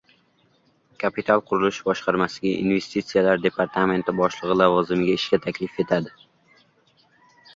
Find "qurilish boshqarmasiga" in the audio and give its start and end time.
1.49-2.53